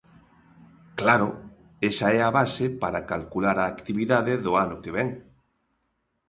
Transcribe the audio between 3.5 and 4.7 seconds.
a actividade do